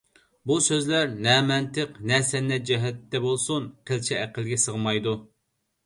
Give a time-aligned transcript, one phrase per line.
[0.51, 5.19] بۇ سۆزلەر نە مەنتىق، نە سەنئەت جەھەتتە بولسۇن قىلچە ئەقىلگە سىغمايدۇ.